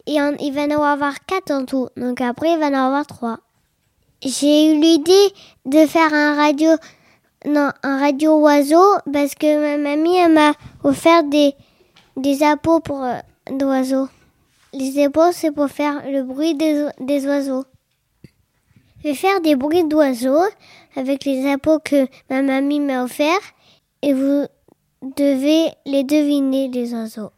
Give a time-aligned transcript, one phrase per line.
[0.08, 1.90] et il va en avoir quatre en tout.
[1.98, 3.40] Donc après il va en avoir trois.
[4.24, 5.34] J'ai eu l'idée
[5.66, 6.70] de faire un radio,
[7.46, 11.56] non, un radio oiseau parce que ma mamie elle m'a offert des,
[12.18, 13.18] des appos pour euh,
[13.52, 14.08] d'oiseaux.
[14.74, 17.66] Les appos c'est pour faire le bruit des, des oiseaux.
[19.04, 20.46] Je vais faire des bruits d'oiseaux
[20.96, 23.40] avec les appos que ma mamie m'a offert
[24.04, 24.46] et vous
[25.02, 27.32] devez les deviner les oiseaux.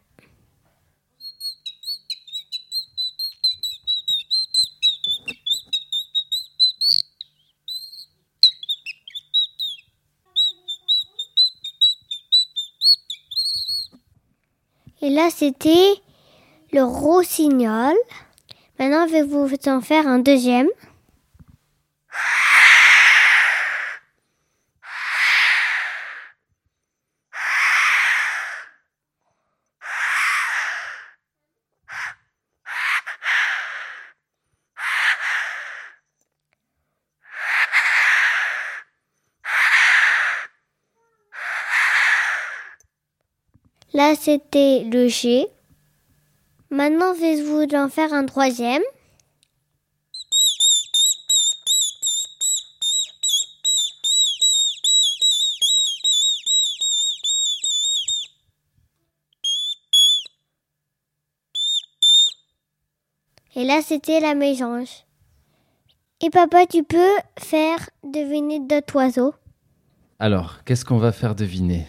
[15.03, 15.95] Et là, c'était
[16.71, 17.93] le rossignol.
[18.79, 20.69] Maintenant, je vais vous en faire un deuxième.
[44.19, 45.47] C'était le G.
[46.69, 48.81] Maintenant, je vais vous en faire un troisième.
[63.55, 65.05] Et là, c'était la mésange.
[66.21, 66.97] Et papa, tu peux
[67.37, 69.33] faire deviner d'autres oiseaux?
[70.19, 71.85] Alors, qu'est-ce qu'on va faire deviner?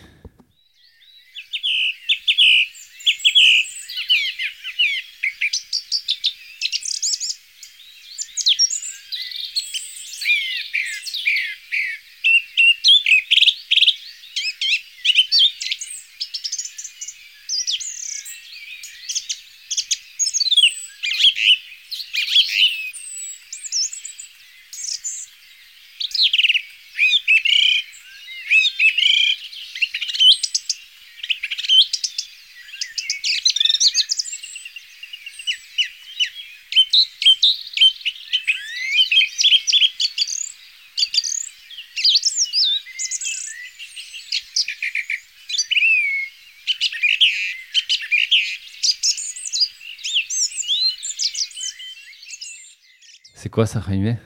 [53.36, 54.16] C'est quoi ça, Jaime?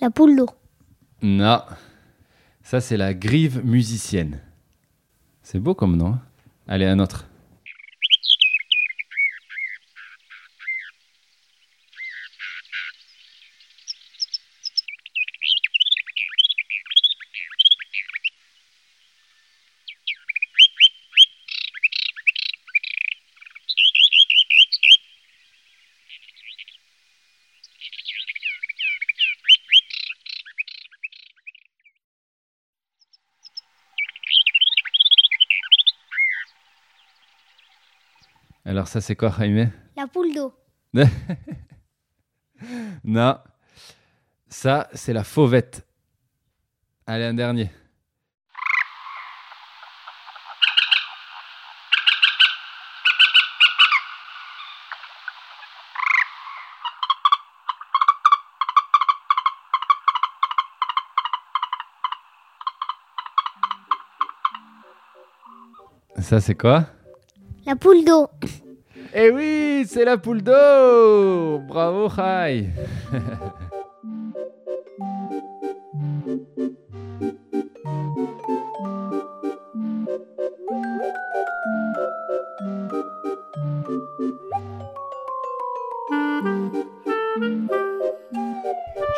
[0.00, 0.48] La poule d'eau.
[1.20, 1.60] Non.
[2.62, 4.40] Ça, c'est la grive musicienne.
[5.42, 6.12] C'est beau comme nom.
[6.14, 6.22] hein
[6.68, 7.26] Allez, un autre.
[38.80, 39.70] Alors, ça, c'est quoi, Jaime?
[39.94, 40.54] La poule d'eau.
[43.04, 43.36] Non.
[44.48, 45.86] Ça, c'est la fauvette.
[47.06, 47.70] Allez, un dernier.
[66.18, 66.86] Ça, c'est quoi?
[67.66, 68.26] La poule d'eau.
[69.12, 71.58] Eh oui, c'est la poule d'eau.
[71.66, 72.70] Bravo, Rai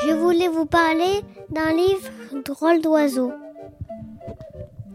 [0.05, 2.09] Je voulais vous parler d'un livre
[2.47, 3.33] Drôle d'oiseau.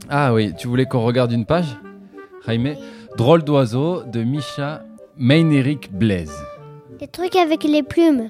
[0.10, 1.78] Ah oui, tu voulais qu'on regarde une page
[2.48, 2.76] Jaime?
[3.16, 4.84] Drôle d'oiseau de Misha
[5.20, 6.32] Meineric Blaise.
[7.00, 8.30] Des trucs avec les plumes.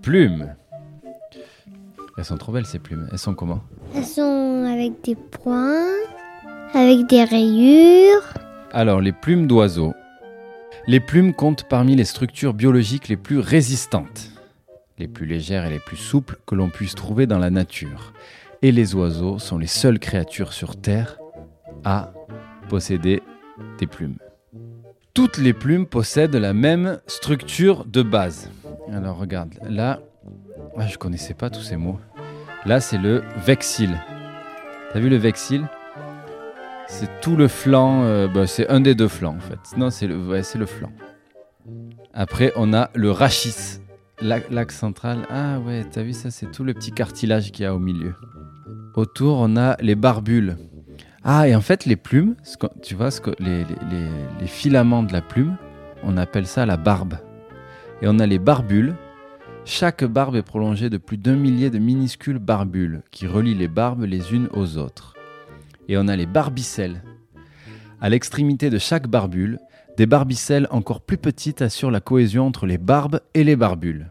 [0.00, 0.54] Plumes.
[2.16, 3.08] Elles sont trop belles ces plumes.
[3.10, 3.60] Elles sont comment?
[3.96, 5.88] Elles sont avec des points,
[6.72, 8.32] avec des rayures.
[8.70, 9.92] Alors, les plumes d'oiseaux.
[10.86, 14.30] Les plumes comptent parmi les structures biologiques les plus résistantes,
[14.98, 18.12] les plus légères et les plus souples que l'on puisse trouver dans la nature.
[18.62, 21.18] Et les oiseaux sont les seules créatures sur Terre
[21.84, 22.12] à
[22.68, 23.20] posséder
[23.78, 24.16] des plumes.
[25.12, 28.48] Toutes les plumes possèdent la même structure de base.
[28.92, 30.00] Alors regarde, là,
[30.76, 31.98] ah, je connaissais pas tous ces mots.
[32.64, 33.96] Là, c'est le vexille.
[34.92, 35.64] T'as vu le vexille
[36.86, 39.76] C'est tout le flanc, euh, bah, c'est un des deux flancs en fait.
[39.76, 40.92] Non, c'est le, ouais, c'est le flanc.
[42.14, 43.80] Après, on a le rachis,
[44.20, 45.26] l'axe central.
[45.28, 48.14] Ah ouais, t'as vu ça, c'est tout le petit cartilage qu'il y a au milieu.
[48.94, 50.56] Autour, on a les barbules.
[51.22, 52.34] Ah, et en fait, les plumes,
[52.82, 55.56] tu vois, les filaments de la plume,
[56.02, 57.18] on appelle ça la barbe.
[58.00, 58.94] Et on a les barbules.
[59.66, 64.04] Chaque barbe est prolongée de plus d'un millier de minuscules barbules qui relient les barbes
[64.04, 65.14] les unes aux autres.
[65.88, 67.02] Et on a les barbicelles.
[68.00, 69.58] À l'extrémité de chaque barbule,
[69.98, 74.10] des barbicelles encore plus petites assurent la cohésion entre les barbes et les barbules.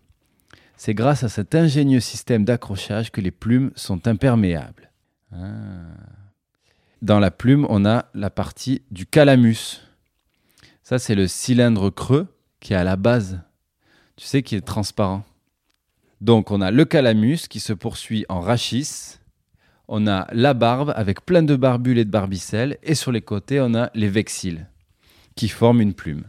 [0.78, 4.92] C'est grâce à cet ingénieux système d'accrochage que les plumes sont imperméables.
[5.34, 6.19] Ah.
[7.02, 9.82] Dans la plume, on a la partie du calamus.
[10.84, 12.28] Ça, c'est le cylindre creux
[12.60, 13.42] qui est à la base,
[14.18, 15.24] tu sais, qui est transparent.
[16.20, 19.18] Donc, on a le calamus qui se poursuit en rachis.
[19.88, 22.78] On a la barbe avec plein de barbules et de barbicelles.
[22.84, 24.66] Et sur les côtés, on a les vexilles
[25.36, 26.26] qui forment une plume.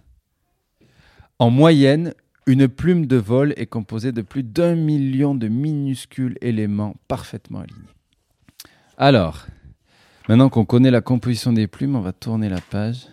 [1.41, 2.15] En moyenne,
[2.47, 7.89] une plume de vol est composée de plus d'un million de minuscules éléments parfaitement alignés.
[8.97, 9.47] Alors,
[10.29, 13.07] maintenant qu'on connaît la composition des plumes, on va tourner la page.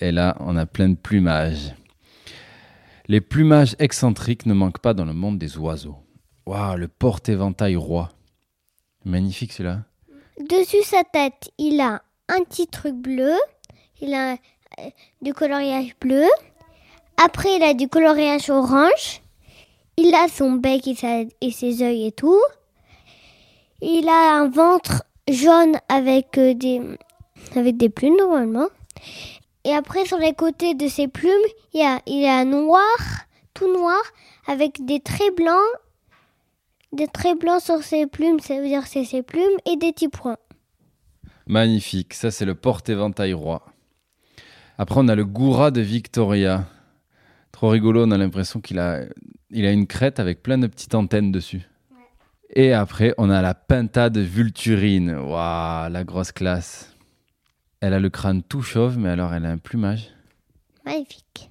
[0.00, 1.74] Et là, on a plein de plumages.
[3.08, 5.96] Les plumages excentriques ne manquent pas dans le monde des oiseaux.
[6.46, 8.10] Waouh, le porte-éventail roi.
[9.04, 9.82] Magnifique celui-là.
[10.40, 13.34] Dessus sa tête, il a un petit truc bleu.
[14.00, 14.90] Il a euh,
[15.20, 16.24] du coloriage bleu.
[17.22, 19.20] Après, il a du coloriage orange.
[19.96, 22.40] Il a son bec et, et ses yeux et tout.
[23.80, 26.80] Il a un ventre jaune avec euh, des
[27.56, 28.68] avec des plumes normalement.
[29.64, 31.30] Et après, sur les côtés de ses plumes,
[31.72, 32.82] il y a il noir,
[33.54, 34.00] tout noir,
[34.46, 35.58] avec des traits blancs,
[36.92, 38.40] des traits blancs sur ses plumes.
[38.40, 40.38] Ça veut dire c'est ses plumes et des petits points.
[41.46, 43.66] Magnifique, ça c'est le porte-éventail roi.
[44.78, 46.66] Après on a le goura de Victoria.
[47.52, 49.02] Trop rigolo, on a l'impression qu'il a,
[49.50, 51.68] il a une crête avec plein de petites antennes dessus.
[52.54, 55.10] Et après on a la pintade vulturine.
[55.10, 56.94] Waouh, la grosse classe.
[57.80, 60.10] Elle a le crâne tout chauve, mais alors elle a un plumage.
[60.84, 61.50] Magnifique.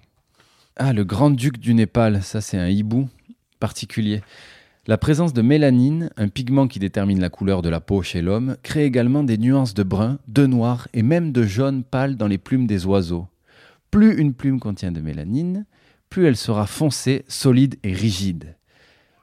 [0.77, 3.09] Ah, le grand-duc du Népal, ça c'est un hibou
[3.59, 4.21] particulier.
[4.87, 8.57] La présence de mélanine, un pigment qui détermine la couleur de la peau chez l'homme,
[8.63, 12.39] crée également des nuances de brun, de noir et même de jaune pâle dans les
[12.39, 13.27] plumes des oiseaux.
[13.91, 15.65] Plus une plume contient de mélanine,
[16.09, 18.55] plus elle sera foncée, solide et rigide.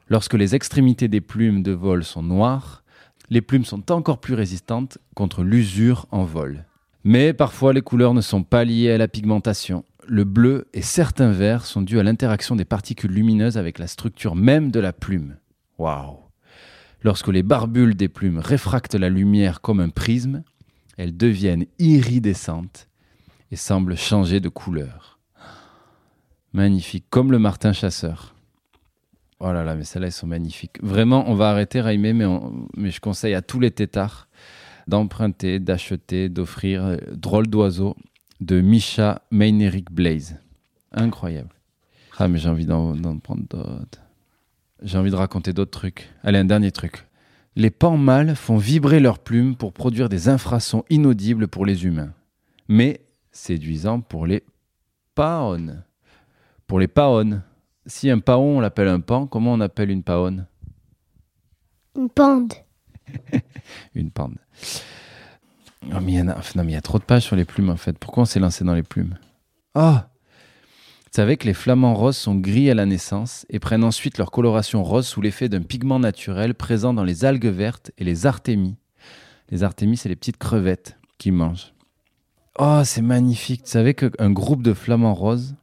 [0.09, 2.83] Lorsque les extrémités des plumes de vol sont noires,
[3.29, 6.65] les plumes sont encore plus résistantes contre l'usure en vol.
[7.03, 9.85] Mais parfois les couleurs ne sont pas liées à la pigmentation.
[10.07, 14.35] Le bleu et certains verts sont dus à l'interaction des particules lumineuses avec la structure
[14.35, 15.37] même de la plume.
[15.77, 16.17] Waouh
[17.03, 20.43] Lorsque les barbules des plumes réfractent la lumière comme un prisme,
[20.97, 22.87] elles deviennent iridescentes
[23.51, 25.19] et semblent changer de couleur.
[26.51, 28.35] Magnifique, comme le martin chasseur.
[29.39, 30.81] Oh là là, mais celles-là, elles sont magnifiques.
[30.83, 34.27] Vraiment, on va arrêter, Raimé, mais, je conseille à tous les têtards
[34.87, 37.95] d'emprunter, d'acheter, d'offrir euh, Drôle d'oiseau
[38.41, 40.37] de Misha Meineric Blaze.
[40.91, 41.49] Incroyable.
[42.17, 44.01] Ah, mais j'ai envie d'en prendre d'autres.
[44.81, 46.09] J'ai envie de raconter d'autres trucs.
[46.23, 47.05] Allez, un dernier truc.
[47.55, 52.13] Les pans mâles font vibrer leurs plumes pour produire des infrasons inaudibles pour les humains,
[52.67, 54.43] mais séduisants pour les
[55.15, 55.83] paons.
[56.67, 57.41] Pour les paons.
[57.85, 60.47] Si un paon, on l'appelle un pan, comment on appelle une paonne?
[61.97, 62.53] Une pande.
[63.95, 64.35] Une pande.
[65.87, 67.35] Non mais, il y en a, non, mais il y a trop de pages sur
[67.35, 67.97] les plumes en fait.
[67.97, 69.17] Pourquoi on s'est lancé dans les plumes?
[69.73, 70.09] Ah
[71.05, 74.29] Tu savais que les flamants roses sont gris à la naissance et prennent ensuite leur
[74.29, 78.75] coloration rose sous l'effet d'un pigment naturel présent dans les algues vertes et les artémies.
[79.49, 81.73] Les artémies, c'est les petites crevettes qu'ils mangent.
[82.59, 83.63] Oh, c'est magnifique.
[83.63, 85.55] Tu savais qu'un groupe de flamants roses,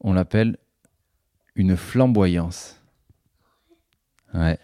[0.00, 0.58] on l'appelle
[1.58, 2.80] une flamboyance.
[4.32, 4.58] Ouais.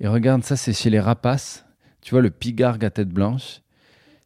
[0.00, 1.64] Et regarde, ça c'est chez les rapaces.
[2.02, 3.62] Tu vois le pigargue à tête blanche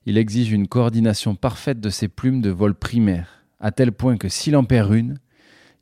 [0.06, 4.30] Il exige une coordination parfaite de ses plumes de vol primaire, à tel point que
[4.30, 5.18] s'il en perd une,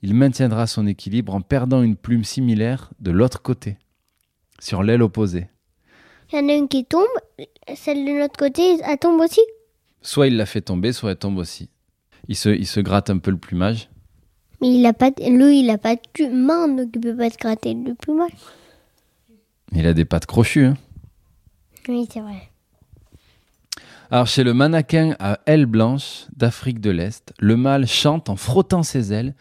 [0.02, 3.78] il maintiendra son équilibre en perdant une plume similaire de l'autre côté,
[4.58, 5.48] sur l'aile opposée.
[6.32, 7.06] Il y en a une qui tombe,
[7.74, 9.40] celle de l'autre côté, elle tombe aussi?
[10.02, 11.70] Soit il la fait tomber, soit elle tombe aussi.
[12.26, 13.88] Il se, il se gratte un peu le plumage.
[14.60, 17.36] Mais il a pas, lui, il a pas de main, donc il peut pas se
[17.38, 18.32] gratter le plumage.
[19.72, 20.66] Il a des pattes crochues.
[20.66, 20.76] hein.
[21.88, 22.50] Oui, c'est vrai.
[24.10, 28.82] Alors chez le mannequin à ailes blanches d'Afrique de l'Est, le mâle chante en frottant
[28.82, 29.34] ses ailes,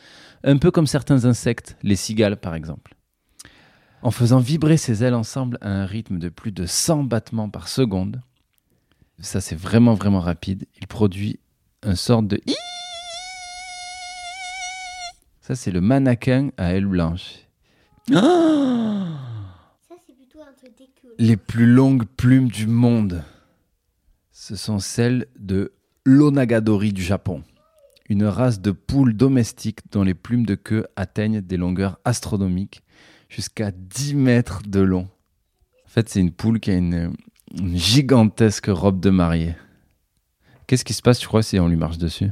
[0.43, 2.93] un peu comme certains insectes, les cigales par exemple.
[4.01, 7.69] En faisant vibrer ses ailes ensemble à un rythme de plus de 100 battements par
[7.69, 8.21] seconde,
[9.19, 11.39] ça c'est vraiment vraiment rapide, il produit
[11.83, 12.39] un sort de.
[15.47, 17.47] Ça c'est le mannequin à ailes blanches.
[18.13, 19.05] Ah
[19.87, 20.73] Ça, c'est plutôt un truc
[21.17, 23.23] les plus longues plumes du monde.
[24.33, 25.71] Ce sont celles de
[26.03, 27.43] l'Onagadori du Japon,
[28.09, 32.83] une race de poules domestiques dont les plumes de queue atteignent des longueurs astronomiques,
[33.29, 35.07] jusqu'à 10 mètres de long.
[35.85, 37.13] En fait, c'est une poule qui a une,
[37.57, 39.55] une gigantesque robe de mariée.
[40.67, 42.31] Qu'est-ce qui se passe, tu crois, si on lui marche dessus?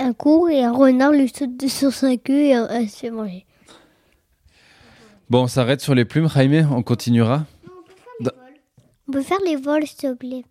[0.00, 3.00] Un coup, et un renard lui saute de sur sa queue et euh, elle se
[3.00, 3.44] fait manger.
[5.28, 7.44] Bon, on s'arrête sur les plumes, Jaime, on continuera
[9.08, 10.44] On peut faire les vols, s'il te plaît.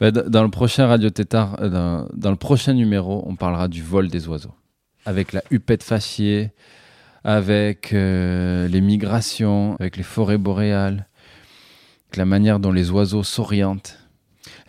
[0.00, 3.82] Bah, Dans le prochain Radio Tétard, euh, dans, dans le prochain numéro, on parlera du
[3.82, 4.54] vol des oiseaux.
[5.04, 6.52] Avec la hupette fasciée,
[7.24, 11.06] avec euh, les migrations, avec les forêts boréales,
[12.06, 13.98] avec la manière dont les oiseaux s'orientent.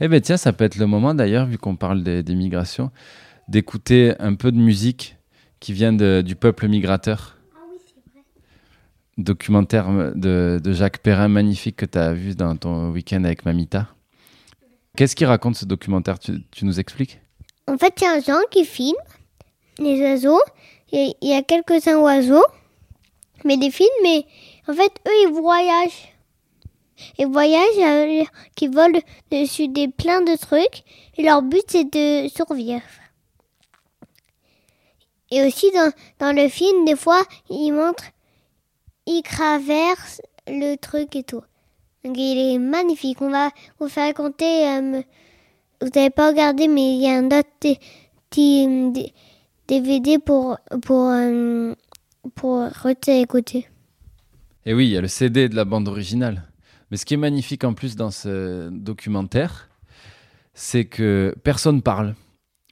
[0.02, 2.92] Eh bien tiens, ça peut être le moment d'ailleurs, vu qu'on parle des, des migrations,
[3.50, 5.18] d'écouter un peu de musique
[5.60, 7.36] qui vient du peuple migrateur.
[9.18, 13.88] Documentaire de, Jacques Perrin magnifique que tu as vu dans ton week-end avec Mamita.
[14.96, 16.20] Qu'est-ce qu'il raconte ce documentaire?
[16.20, 17.20] Tu, nous expliques?
[17.68, 18.96] En fait, il y a un gens qui filme
[19.80, 20.42] les oiseaux.
[20.92, 22.46] Il y a quelques-uns oiseaux,
[23.46, 24.26] mais des films, mais
[24.68, 26.14] en fait, eux, ils voyagent.
[27.18, 28.24] Ils voyagent, euh,
[28.56, 29.00] qui volent
[29.32, 30.84] dessus des plein de trucs.
[31.18, 32.82] Et leur but, c'est de survivre.
[35.32, 38.12] Et aussi, dans, dans le film, des fois, ils montrent,
[39.06, 41.44] ils traversent le truc et tout.
[42.04, 43.22] Donc, il est magnifique.
[43.22, 44.68] On va vous faire raconter.
[44.68, 45.02] euh,
[45.82, 47.50] vous n'avez pas regardé, mais il y a un autre
[48.30, 48.92] petit euh,
[49.68, 51.74] DVD pour pour euh,
[52.36, 52.68] pour
[53.08, 53.68] écouter.
[54.66, 56.44] Et oui, il y a le CD de la bande originale.
[56.92, 59.70] Mais ce qui est magnifique en plus dans ce documentaire,
[60.54, 62.16] c'est que personne parle,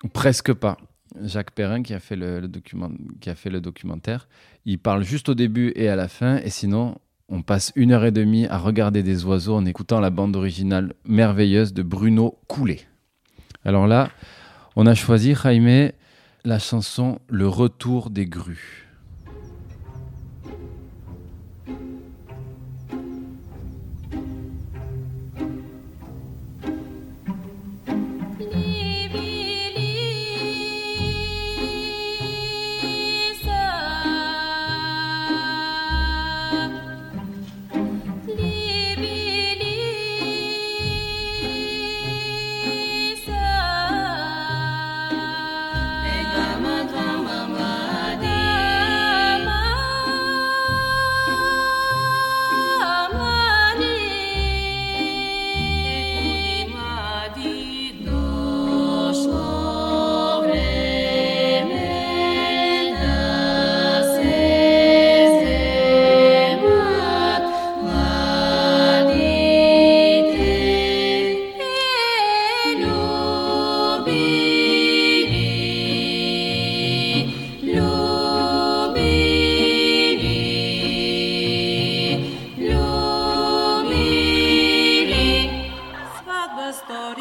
[0.04, 0.78] ou presque pas.
[1.24, 4.28] Jacques Perrin, qui a, fait le, documentaire,
[4.66, 6.98] il parle juste au début et à la fin, et sinon,
[7.30, 10.94] on passe une heure et demie à regarder des oiseaux en écoutant la bande originale
[11.06, 12.82] merveilleuse de Bruno Coulet.
[13.66, 14.10] Alors là,
[14.76, 15.92] on a choisi, Jaime,
[16.46, 18.87] la chanson Le retour des grues.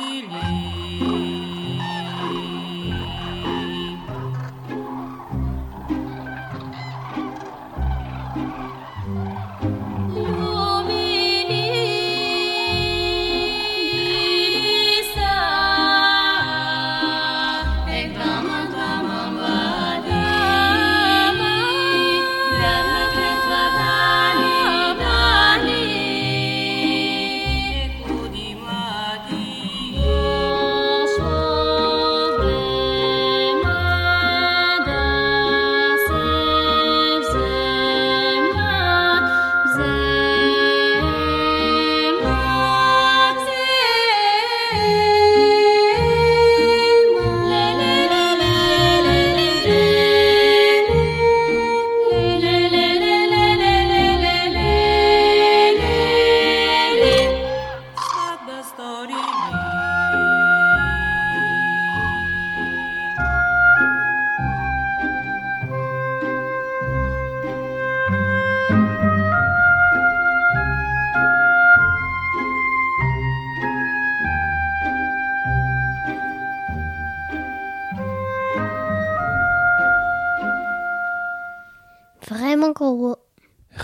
[0.07, 1.26] 的礼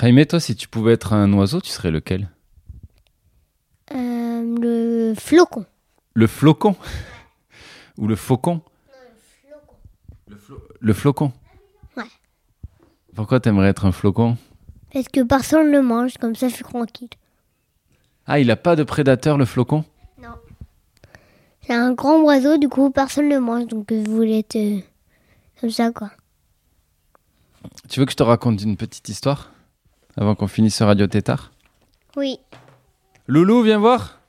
[0.03, 2.29] Jaime, toi, si tu pouvais être un oiseau, tu serais lequel?
[3.93, 5.65] Euh, le flocon.
[6.15, 6.75] Le flocon?
[7.99, 8.63] Ou le faucon?
[10.27, 11.33] Le, flo- le flocon
[11.97, 12.03] Ouais.
[13.15, 14.37] Pourquoi t'aimerais être un flocon?
[14.93, 17.11] Parce que personne ne le mange, comme ça je suis tranquille.
[18.27, 19.85] Ah, il a pas de prédateur, le flocon?
[20.21, 20.35] Non.
[21.65, 24.81] C'est un grand oiseau, du coup personne ne le mange, donc je voulais être euh,
[25.61, 26.11] comme ça quoi.
[27.89, 29.53] Tu veux que je te raconte une petite histoire?
[30.16, 31.52] Avant qu'on finisse ce Radio Tétard
[32.16, 32.38] Oui.
[33.26, 34.21] Loulou, viens voir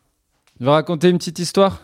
[0.59, 1.81] Je vais raconter une petite histoire.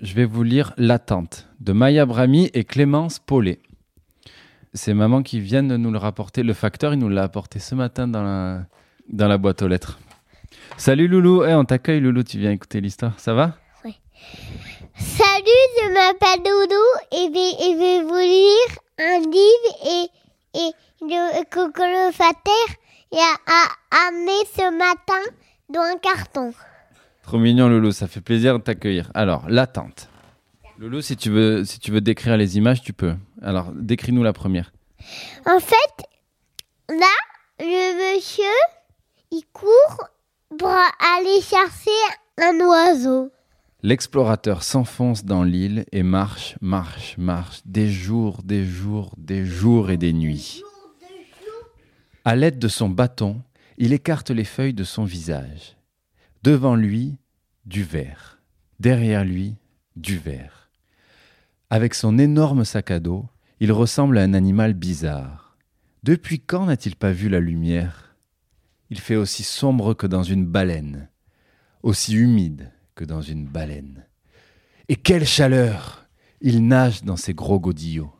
[0.00, 3.60] Je vais vous lire L'attente de Maya Brami et Clémence Paulet.
[4.74, 6.42] C'est maman qui vient de nous le rapporter.
[6.42, 8.66] Le facteur, il nous l'a apporté ce matin dans la,
[9.08, 9.98] dans la boîte aux lettres.
[10.76, 13.56] Salut Loulou, Eh, on t'accueille Loulou, tu viens écouter l'histoire, ça va?
[14.96, 20.23] Salut, je m'appelle je, et je vais vous lire un livre et,
[20.54, 20.70] et
[21.02, 22.54] le, facteur
[23.12, 25.30] a, amené ce matin
[25.68, 26.52] dans un carton.
[27.22, 29.10] Trop mignon Loulou, ça fait plaisir de t'accueillir.
[29.14, 30.08] Alors, l'attente.
[30.78, 33.14] Loulou, si tu veux, si tu veux décrire les images, tu peux.
[33.42, 34.72] Alors, décris-nous la première.
[35.46, 36.06] En fait,
[36.88, 37.14] là,
[37.60, 38.44] le monsieur,
[39.30, 40.08] il court
[40.58, 41.90] pour aller chercher
[42.38, 43.30] un oiseau.
[43.84, 49.98] L'explorateur s'enfonce dans l'île et marche, marche, marche, des jours, des jours, des jours et
[49.98, 50.62] des nuits.
[52.24, 53.42] À l'aide de son bâton,
[53.76, 55.76] il écarte les feuilles de son visage.
[56.42, 57.18] Devant lui,
[57.66, 58.40] du verre.
[58.80, 59.56] Derrière lui,
[59.96, 60.70] du verre.
[61.68, 63.26] Avec son énorme sac à dos,
[63.60, 65.58] il ressemble à un animal bizarre.
[66.04, 68.16] Depuis quand n'a-t-il pas vu la lumière?
[68.88, 71.10] Il fait aussi sombre que dans une baleine,
[71.82, 74.06] aussi humide que dans une baleine.
[74.88, 76.06] Et quelle chaleur
[76.40, 78.14] Il nage dans ses gros godillots.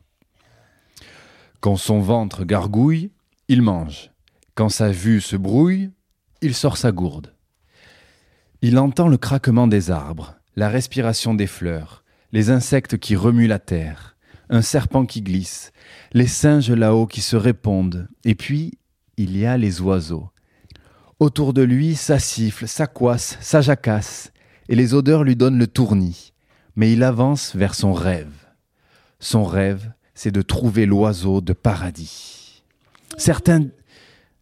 [1.61, 3.11] Quand son ventre gargouille,
[3.47, 4.11] il mange.
[4.53, 5.91] Quand sa vue se brouille,
[6.41, 7.33] il sort sa gourde.
[8.61, 13.59] Il entend le craquement des arbres, la respiration des fleurs, les insectes qui remuent la
[13.59, 14.15] terre,
[14.49, 15.71] un serpent qui glisse,
[16.13, 18.77] les singes là-haut qui se répondent, et puis
[19.17, 20.29] il y a les oiseaux.
[21.19, 24.31] Autour de lui, ça siffle, ça coasse, ça jacasse,
[24.69, 26.33] et les odeurs lui donnent le tournis.
[26.75, 28.33] Mais il avance vers son rêve.
[29.19, 32.63] Son rêve, c'est de trouver l'oiseau de paradis.
[33.17, 33.67] Certains...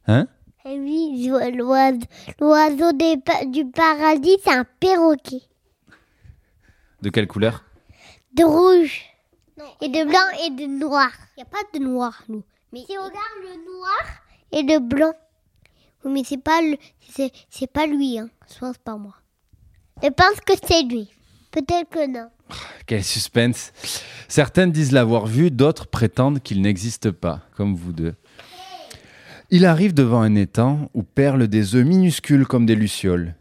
[0.08, 0.28] Hein?
[0.66, 2.00] Et oui, l'oiseau,
[2.40, 5.42] l'oiseau des pa- du paradis, c'est un perroquet.
[7.02, 7.64] De quelle couleur?
[8.34, 9.02] De rouge.
[9.82, 11.12] Et de blanc et de noir.
[11.38, 12.44] Il n'y a pas de noir, nous.
[12.72, 14.04] Mais si on regarde le noir
[14.52, 15.14] et le blanc.
[16.04, 16.78] Oui, mais c'est pas, le,
[17.10, 18.30] c'est, c'est pas lui, hein.
[18.52, 19.16] Je pense pas moi.
[20.04, 21.10] Je pense que c'est lui.
[21.52, 22.28] Peut-être que non.
[22.88, 23.72] Quel suspense
[24.28, 28.16] Certains disent l'avoir vu, d'autres prétendent qu'il n'existe pas, comme vous deux.
[29.50, 33.36] Il arrive devant un étang où perlent des œufs minuscules comme des lucioles.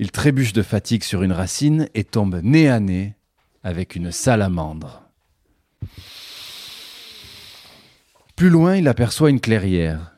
[0.00, 3.14] Il trébuche de fatigue sur une racine et tombe nez à nez
[3.62, 5.02] avec une salamandre.
[8.34, 10.16] Plus loin, il aperçoit une clairière.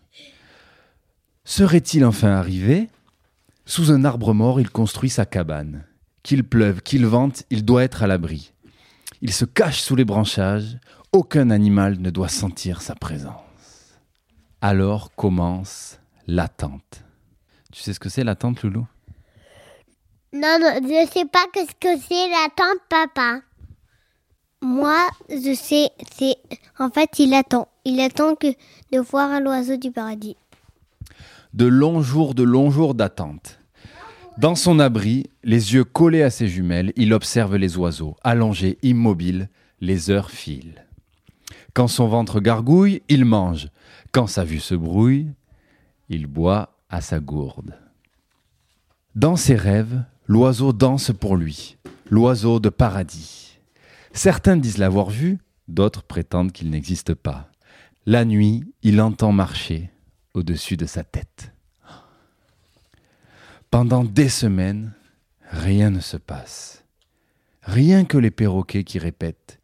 [1.44, 2.88] Serait-il enfin arrivé?
[3.66, 5.84] Sous un arbre mort, il construit sa cabane.
[6.22, 8.52] Qu'il pleuve, qu'il vente, il doit être à l'abri.
[9.22, 10.78] Il se cache sous les branchages,
[11.12, 13.98] aucun animal ne doit sentir sa présence.
[14.60, 17.04] Alors commence l'attente.
[17.72, 18.86] Tu sais ce que c'est l'attente, Loulou?
[20.32, 23.40] Non, non, je sais pas que ce que c'est l'attente, papa.
[24.62, 26.36] Moi, je sais, c'est.
[26.78, 27.68] En fait, il attend.
[27.84, 28.48] Il attend que
[28.92, 30.36] de voir l'oiseau du paradis.
[31.54, 33.59] De longs jours, de longs jours d'attente.
[34.40, 39.50] Dans son abri, les yeux collés à ses jumelles, il observe les oiseaux, allongés, immobiles,
[39.82, 40.86] les heures filent.
[41.74, 43.68] Quand son ventre gargouille, il mange.
[44.12, 45.26] Quand sa vue se brouille,
[46.08, 47.74] il boit à sa gourde.
[49.14, 51.76] Dans ses rêves, l'oiseau danse pour lui,
[52.08, 53.58] l'oiseau de paradis.
[54.14, 55.36] Certains disent l'avoir vu,
[55.68, 57.50] d'autres prétendent qu'il n'existe pas.
[58.06, 59.90] La nuit, il entend marcher
[60.32, 61.52] au-dessus de sa tête.
[63.70, 64.92] Pendant des semaines,
[65.48, 66.82] rien ne se passe.
[67.62, 69.60] Rien que les perroquets qui répètent.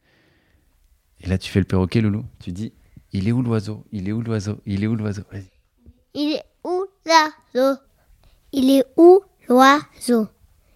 [1.21, 2.25] Et là, tu fais le perroquet, Loulou.
[2.39, 2.73] Tu dis
[3.13, 3.85] Il est où l'oiseau?
[3.91, 4.61] Il est où l'oiseau?
[4.65, 5.25] Il est où l'oiseau?
[6.13, 7.79] Il est où l'oiseau?
[8.53, 9.17] Il est où
[9.49, 10.23] l'oiseau?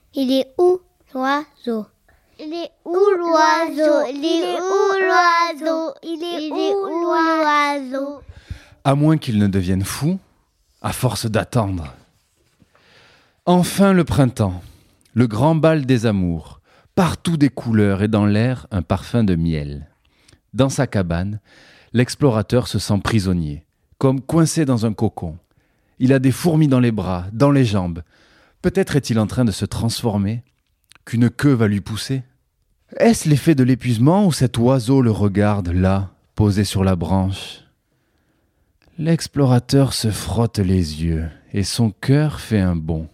[0.06, 1.86] Il est où l'oiseau?
[2.36, 4.04] Il est où l'oiseau?
[4.08, 5.94] Il est où l'oiseau?
[6.02, 8.22] Il est où l'oiseau?
[8.82, 10.18] À moins qu'il ne devienne fou,
[10.82, 11.94] à force d'attendre.
[13.52, 14.62] Enfin le printemps,
[15.12, 16.60] le grand bal des amours,
[16.94, 19.88] partout des couleurs et dans l'air un parfum de miel.
[20.54, 21.40] Dans sa cabane,
[21.92, 23.66] L'explorateur se sent prisonnier,
[23.98, 25.36] comme coincé dans un cocon.
[25.98, 28.04] Il a des fourmis dans les bras, dans les jambes.
[28.62, 30.44] Peut-être est-il en train de se transformer,
[31.04, 32.22] qu'une queue va lui pousser.
[32.98, 37.64] Est-ce l'effet de l'épuisement ou cet oiseau le regarde là, posé sur la branche?
[38.96, 43.08] L'explorateur se frotte les yeux et son cœur fait un bond.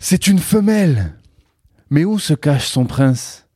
[0.00, 1.14] C'est une femelle
[1.90, 3.48] Mais où se cache son prince?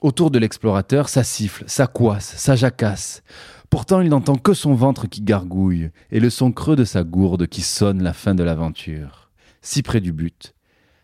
[0.00, 3.24] Autour de l'explorateur, ça siffle, ça coasse, ça jacasse.
[3.68, 7.48] Pourtant, il n'entend que son ventre qui gargouille et le son creux de sa gourde
[7.48, 9.30] qui sonne la fin de l'aventure.
[9.60, 10.54] Si près du but,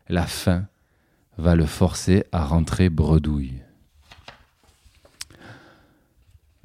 [0.08, 0.66] la faim
[1.36, 3.60] va le forcer à rentrer bredouille.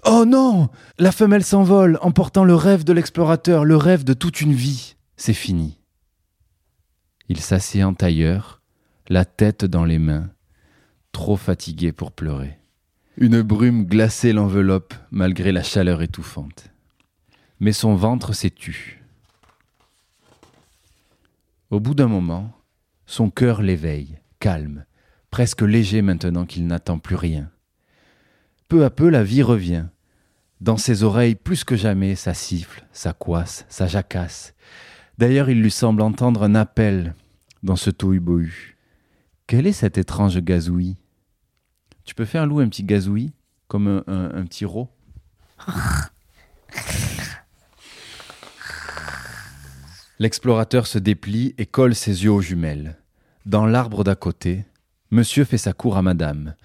[0.06, 4.54] Oh non La femelle s'envole, emportant le rêve de l'explorateur, le rêve de toute une
[4.54, 4.96] vie.
[5.18, 5.79] C'est fini.
[7.30, 8.60] Il s'assied en tailleur,
[9.08, 10.30] la tête dans les mains,
[11.12, 12.58] trop fatigué pour pleurer.
[13.18, 16.70] Une brume glacée l'enveloppe malgré la chaleur étouffante.
[17.60, 19.04] Mais son ventre s'est tu.
[21.70, 22.52] Au bout d'un moment,
[23.06, 24.86] son cœur l'éveille, calme,
[25.30, 27.52] presque léger maintenant qu'il n'attend plus rien.
[28.70, 29.86] Peu à peu, la vie revient.
[30.62, 34.54] Dans ses oreilles, plus que jamais, ça siffle, ça coasse, ça jacasse.
[35.20, 37.14] D'ailleurs, il lui semble entendre un appel
[37.62, 38.78] dans ce tohu-bohu.
[39.48, 40.96] Quel est cet étrange gazouillis
[42.06, 43.34] Tu peux faire, Lou, un petit gazouillis,
[43.68, 44.88] comme un petit rot?
[50.20, 52.96] L'explorateur se déplie et colle ses yeux aux jumelles.
[53.46, 54.64] Dans l'arbre d'à côté,
[55.12, 56.56] monsieur fait sa cour à madame.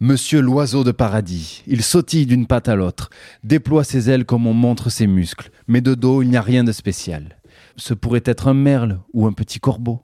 [0.00, 3.08] Monsieur l'oiseau de paradis, il sautille d'une patte à l'autre,
[3.42, 6.62] déploie ses ailes comme on montre ses muscles, mais de dos il n'y a rien
[6.62, 7.38] de spécial.
[7.76, 10.02] Ce pourrait être un merle ou un petit corbeau.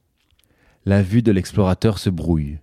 [0.84, 2.58] La vue de l'explorateur se brouille.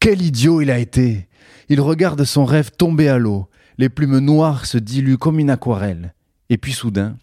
[0.00, 1.28] Quel idiot il a été
[1.68, 3.48] Il regarde son rêve tomber à l'eau,
[3.78, 6.14] les plumes noires se diluent comme une aquarelle,
[6.48, 7.16] et puis soudain,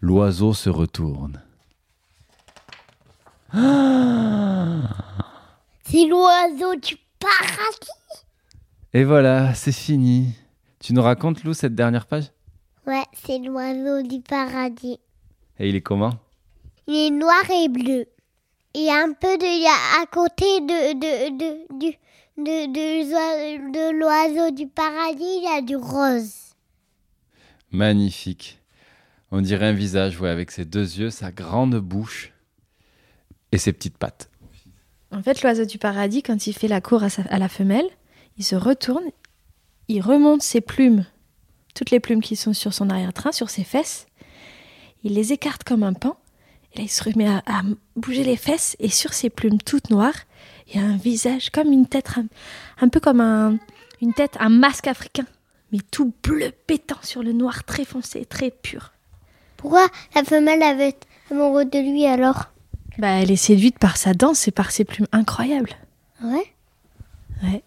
[0.00, 1.42] l'oiseau se retourne.
[5.82, 7.90] C'est l'oiseau du paradis.
[8.94, 10.34] Et voilà, c'est fini.
[10.78, 12.30] Tu nous racontes, Lou, cette dernière page?
[12.86, 14.98] Ouais, c'est l'oiseau du paradis.
[15.58, 16.14] Et il est comment?
[16.90, 18.06] Il est noir et bleu.
[18.74, 21.96] Et un peu de il y a à côté de de de du
[22.36, 26.54] de de, de l'oiseau du paradis, il y a du rose.
[27.70, 28.58] Magnifique.
[29.30, 32.32] On dirait un visage, ouais, avec ses deux yeux, sa grande bouche
[33.52, 34.28] et ses petites pattes.
[35.12, 37.88] En fait, l'oiseau du paradis, quand il fait la cour à, sa- à la femelle,
[38.38, 39.04] il se retourne,
[39.88, 41.04] il remonte ses plumes,
[41.74, 44.06] toutes les plumes qui sont sur son arrière-train, sur ses fesses,
[45.04, 46.16] il les écarte comme un pan,
[46.74, 47.62] et là il se remet à, à
[47.96, 50.26] bouger les fesses, et sur ses plumes toutes noires,
[50.68, 52.26] il y a un visage comme une tête, un,
[52.80, 53.58] un peu comme un,
[54.00, 55.26] une tête, un masque africain,
[55.72, 58.92] mais tout bleu pétant sur le noir très foncé, très pur.
[59.56, 62.46] Pourquoi la femelle avait été amoureuse de lui alors?
[62.98, 65.76] Bah, elle est séduite par sa danse et par ses plumes incroyables.
[66.22, 66.46] Ouais.
[67.42, 67.62] Ouais.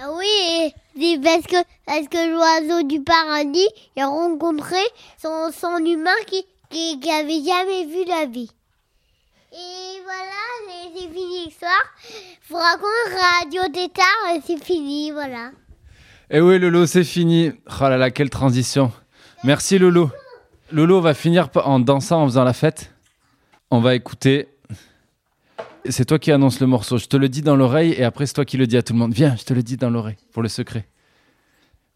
[0.00, 4.80] Ah oui, c'est parce que, parce que l'oiseau du paradis il a rencontré
[5.20, 8.50] son, son humain qui, qui, qui avait jamais vu la vie.
[9.52, 11.70] Et voilà, c'est fini l'histoire.
[12.48, 15.50] Vous raconte Radio Tétard, c'est fini, voilà.
[16.30, 17.52] Et oui, Lolo, c'est fini.
[17.66, 18.90] Oh là là, quelle transition.
[19.44, 20.10] Merci, Lolo.
[20.70, 22.94] Lolo va finir en dansant, en faisant la fête.
[23.70, 24.48] On va écouter.
[25.88, 26.96] C'est toi qui annonce le morceau.
[26.96, 28.94] Je te le dis dans l'oreille et après, c'est toi qui le dis à tout
[28.94, 29.12] le monde.
[29.12, 30.86] Viens, je te le dis dans l'oreille pour le secret.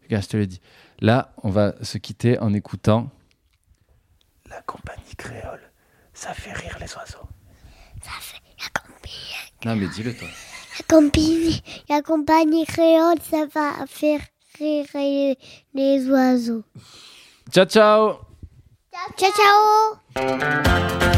[0.03, 0.61] Regarde, je te le dis.
[0.99, 3.09] Là, on va se quitter en écoutant.
[4.49, 5.61] La compagnie créole,
[6.13, 7.27] ça fait rire les oiseaux.
[8.03, 10.27] Ça fait la compagnie, Non, mais dis-le toi.
[10.79, 14.21] la compagnie, la compagnie créole, ça va faire
[14.59, 15.37] rire les,
[15.73, 16.63] les oiseaux.
[17.51, 18.19] Ciao, ciao
[19.17, 21.16] Ciao, ciao Ça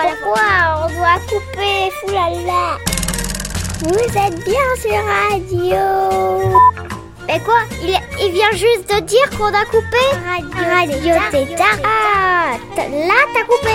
[0.00, 2.78] Pourquoi on doit couper Foulala
[3.80, 6.56] Vous êtes bien sur radio.
[7.26, 9.98] Mais quoi il, vient juste de dire qu'on a coupé.
[10.24, 13.74] Radio, radio t'es Ah, là t'as coupé.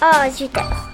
[0.00, 0.85] Oh zut.